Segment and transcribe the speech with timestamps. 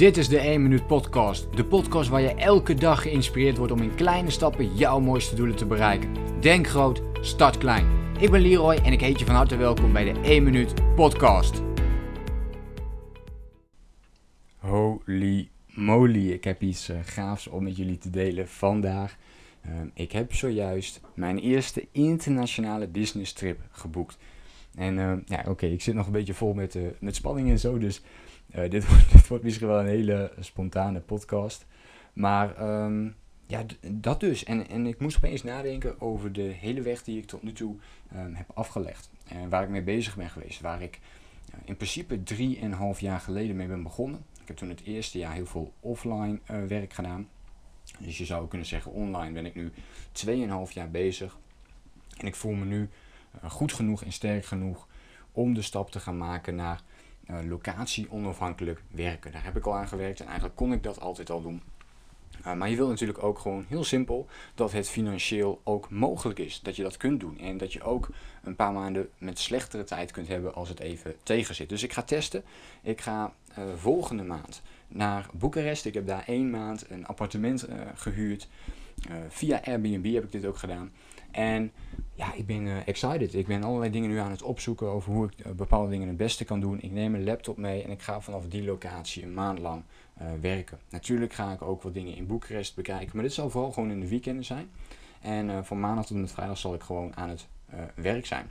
[0.00, 1.56] Dit is de 1 Minuut Podcast.
[1.56, 5.56] De podcast waar je elke dag geïnspireerd wordt om in kleine stappen jouw mooiste doelen
[5.56, 6.14] te bereiken.
[6.40, 7.86] Denk groot, start klein.
[8.18, 11.62] Ik ben Leroy en ik heet je van harte welkom bij de 1 Minuut Podcast.
[14.56, 19.16] Holy moly, ik heb iets uh, gaafs om met jullie te delen vandaag.
[19.66, 24.18] Uh, ik heb zojuist mijn eerste internationale business trip geboekt.
[24.74, 27.78] En uh, ja, oké, ik zit nog een beetje vol met, met spanning en zo,
[27.78, 28.02] dus
[28.54, 28.86] uh, dit,
[29.28, 31.66] wordt, misschien wel een hele spontane podcast.
[32.12, 33.14] Maar um,
[33.46, 34.44] ja, dat dus.
[34.44, 37.76] En, en ik moest opeens nadenken over de hele weg die ik tot nu toe
[38.16, 39.10] um, heb afgelegd.
[39.28, 40.60] En waar ik mee bezig ben geweest.
[40.60, 40.98] Waar ik
[41.64, 44.24] in principe drieënhalf jaar geleden mee ben begonnen.
[44.40, 47.28] Ik heb toen het eerste jaar heel veel offline werk gedaan.
[47.98, 49.72] Dus je zou kunnen zeggen, online ben ik nu
[50.26, 51.38] 2,5 jaar bezig.
[52.18, 52.88] En ik voel me nu
[53.42, 54.86] goed genoeg en sterk genoeg
[55.32, 56.80] om de stap te gaan maken naar
[57.30, 59.32] uh, locatie onafhankelijk werken.
[59.32, 61.62] Daar heb ik al aan gewerkt en eigenlijk kon ik dat altijd al doen.
[62.46, 66.60] Uh, maar je wilt natuurlijk ook gewoon heel simpel dat het financieel ook mogelijk is.
[66.62, 67.38] Dat je dat kunt doen.
[67.38, 68.08] En dat je ook
[68.42, 71.68] een paar maanden met slechtere tijd kunt hebben als het even tegen zit.
[71.68, 72.44] Dus ik ga testen.
[72.82, 73.32] Ik ga
[73.76, 75.84] volgende maand naar Boekarest.
[75.84, 78.48] Ik heb daar één maand een appartement gehuurd.
[79.28, 80.90] Via Airbnb heb ik dit ook gedaan.
[81.30, 81.72] En
[82.14, 83.34] ja, ik ben uh, excited.
[83.34, 86.16] Ik ben allerlei dingen nu aan het opzoeken over hoe ik uh, bepaalde dingen het
[86.16, 86.80] beste kan doen.
[86.80, 89.82] Ik neem een laptop mee en ik ga vanaf die locatie een maand lang
[90.40, 90.78] werken.
[90.90, 94.00] Natuurlijk ga ik ook wat dingen in Boekarest bekijken, maar dit zal vooral gewoon in
[94.00, 94.70] de weekenden zijn.
[95.20, 97.46] En van maandag tot en met vrijdag zal ik gewoon aan het
[97.94, 98.50] werk zijn.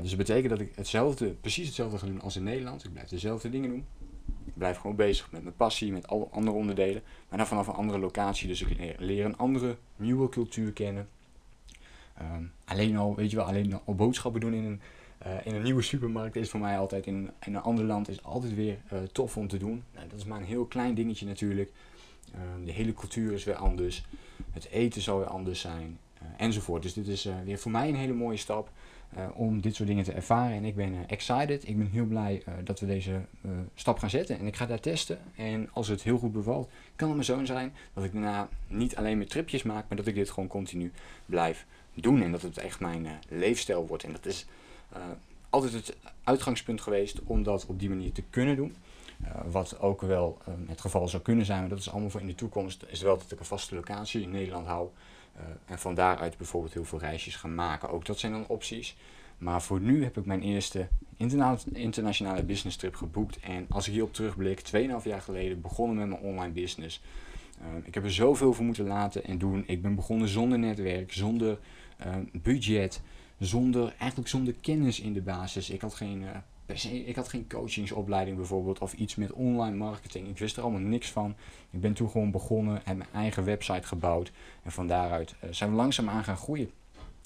[0.00, 2.84] dus dat betekent dat ik hetzelfde, precies hetzelfde ga doen als in Nederland.
[2.84, 3.86] Ik blijf dezelfde dingen doen.
[4.54, 7.02] Blijf gewoon bezig met mijn passie, met alle andere onderdelen.
[7.28, 8.48] Maar dan vanaf een andere locatie.
[8.48, 11.08] Dus ik leer, een andere, nieuwe cultuur kennen
[12.22, 14.80] Um, alleen al, weet je wel, alleen al boodschappen doen in een,
[15.26, 18.54] uh, in een nieuwe supermarkt is voor mij altijd in, een ander land is altijd
[18.54, 19.82] weer uh, tof om te doen.
[19.94, 21.70] Nou, dat is maar een heel klein dingetje natuurlijk.
[22.34, 24.04] Uh, de hele cultuur is weer anders.
[24.50, 25.98] Het eten zal weer anders zijn.
[26.38, 26.82] Enzovoort.
[26.82, 28.70] Dus dit is weer voor mij een hele mooie stap
[29.34, 30.56] om dit soort dingen te ervaren.
[30.56, 31.68] En ik ben excited.
[31.68, 33.20] Ik ben heel blij dat we deze
[33.74, 34.38] stap gaan zetten.
[34.38, 35.18] En ik ga daar testen.
[35.36, 38.96] En als het heel goed bevalt, kan het maar zo zijn dat ik daarna niet
[38.96, 40.92] alleen met tripjes maak, maar dat ik dit gewoon continu
[41.26, 44.04] blijf doen en dat het echt mijn leefstijl wordt.
[44.04, 44.46] En dat is
[45.50, 48.76] altijd het uitgangspunt geweest om dat op die manier te kunnen doen.
[49.22, 52.26] Uh, wat ook wel het geval zou kunnen zijn, maar dat is allemaal voor in
[52.26, 54.88] de toekomst, is wel dat ik een vaste locatie in Nederland hou.
[55.64, 57.90] en van daaruit bijvoorbeeld heel veel reisjes gaan maken.
[57.90, 58.96] Ook dat zijn dan opties.
[59.38, 63.40] Maar voor nu heb ik mijn eerste interna internationale business trip geboekt.
[63.40, 67.02] En als ik hierop terugblik, 2,5 jaar geleden begonnen met mijn online business.
[67.84, 69.64] ik heb er zoveel voor moeten laten en doen.
[69.66, 71.58] Ik ben begonnen zonder netwerk, zonder
[72.32, 73.00] budget,
[73.38, 75.70] zonder, eigenlijk zonder kennis in de basis.
[75.70, 76.24] Ik had geen,
[77.06, 80.28] ik had geen coachingsopleiding bijvoorbeeld of iets met online marketing.
[80.28, 81.34] Ik wist er allemaal niks van.
[81.70, 84.32] Ik ben toen gewoon begonnen en mijn eigen website gebouwd.
[84.62, 86.70] En van daaruit uh, zijn we langzaam aan gaan groeien.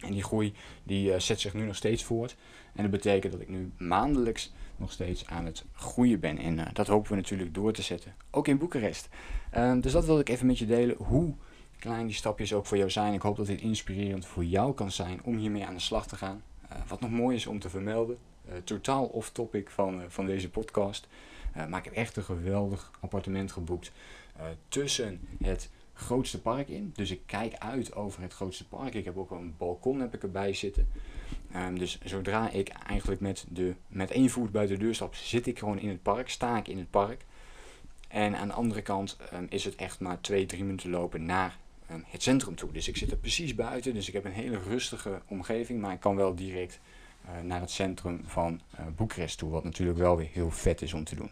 [0.00, 2.36] En die groei die uh, zet zich nu nog steeds voort.
[2.74, 6.38] En dat betekent dat ik nu maandelijks nog steeds aan het groeien ben.
[6.38, 8.14] En uh, dat hopen we natuurlijk door te zetten.
[8.30, 9.08] Ook in Boekarest.
[9.56, 10.96] Uh, dus dat wilde ik even met je delen.
[10.96, 11.34] Hoe
[11.78, 13.12] klein die stapjes ook voor jou zijn.
[13.12, 16.16] Ik hoop dat dit inspirerend voor jou kan zijn om hiermee aan de slag te
[16.16, 16.42] gaan.
[16.88, 18.18] Wat nog mooi is om te vermelden,
[18.64, 21.08] totaal off topic van, uh, van deze podcast.
[21.68, 23.92] maar ik heb echt een geweldig appartement geboekt
[24.68, 26.92] tussen het grootste park in.
[26.94, 28.94] Dus ik kijk uit over het grootste park.
[28.94, 30.88] Ik heb ook een balkon heb ik erbij zitten.
[31.56, 35.46] Um, dus zodra ik eigenlijk met, de, met één voet buiten de deur stap, zit
[35.46, 37.24] ik gewoon in het park, sta ik in het park.
[38.08, 41.58] En aan de andere kant um, is het echt maar twee, drie minuten lopen naar
[41.88, 42.72] Ehm, het centrum toe.
[42.72, 46.00] Dus ik zit er precies buiten, dus ik heb een hele rustige omgeving, maar ik
[46.00, 46.80] kan wel direct
[47.42, 51.04] naar het centrum van uh, Boekarest toe, wat natuurlijk wel weer heel vet is om
[51.04, 51.30] te doen.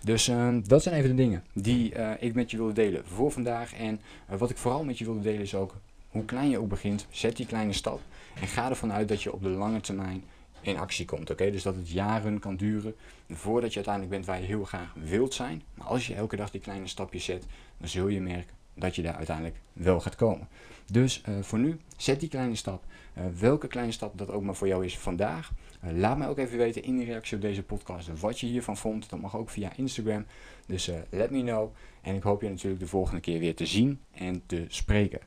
[0.00, 3.30] Dus uh, dat zijn even de dingen die uh, ik met je wilde delen voor
[3.30, 3.74] vandaag.
[3.74, 5.76] En wat ik vooral met je wilde delen is ook
[6.08, 8.00] hoe klein je ook begint, zet die kleine stap
[8.40, 10.24] en ga ervan uit dat je op de lange termijn
[10.60, 11.30] in actie komt.
[11.30, 12.94] Oké, dus dat het jaren kan duren
[13.30, 15.62] voordat je uiteindelijk bent waar je heel graag wilt zijn.
[15.74, 17.44] Maar als je elke dag die kleine stapjes zet,
[17.78, 20.48] dan zul je merken dat je daar uiteindelijk wel gaat komen.
[20.86, 22.84] Dus uh, voor nu, zet die kleine stap.
[23.18, 25.52] Uh, welke kleine stap dat ook maar voor jou is vandaag.
[25.84, 28.76] Uh, laat mij ook even weten in de reactie op deze podcast wat je hiervan
[28.76, 29.10] vond.
[29.10, 30.26] Dat mag ook via Instagram.
[30.66, 31.74] Dus let me know.
[32.02, 35.20] En ik hoop je natuurlijk de volgende keer weer te zien en te spreken.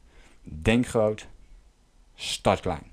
[0.44, 1.28] Denk groot,
[2.16, 2.93] start klein.